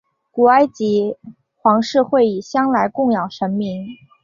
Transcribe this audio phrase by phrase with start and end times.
[0.31, 1.15] 古埃及
[1.57, 3.85] 皇室会以香来供养神明。